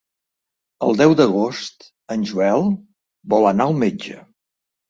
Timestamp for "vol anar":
3.35-3.69